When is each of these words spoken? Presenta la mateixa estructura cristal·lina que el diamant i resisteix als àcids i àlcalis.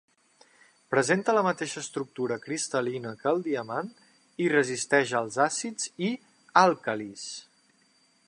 Presenta 0.93 1.33
la 1.37 1.43
mateixa 1.47 1.81
estructura 1.81 2.37
cristal·lina 2.45 3.11
que 3.19 3.27
el 3.33 3.43
diamant 3.49 3.93
i 4.45 4.49
resisteix 4.55 5.13
als 5.21 5.39
àcids 5.47 5.89
i 6.07 6.09
àlcalis. 6.63 7.29